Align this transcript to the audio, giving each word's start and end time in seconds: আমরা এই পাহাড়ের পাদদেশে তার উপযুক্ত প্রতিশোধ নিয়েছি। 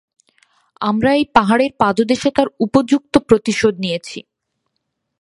আমরা 0.81 1.09
এই 1.13 1.25
পাহাড়ের 1.33 1.71
পাদদেশে 1.79 2.29
তার 2.31 2.47
উপযুক্ত 2.59 3.13
প্রতিশোধ 3.19 3.73
নিয়েছি। 3.79 4.19